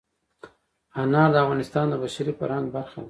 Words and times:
انار 1.01 1.29
د 1.33 1.35
افغانستان 1.43 1.85
د 1.89 1.93
بشري 2.03 2.31
فرهنګ 2.39 2.65
برخه 2.75 2.95
ده. 2.97 2.99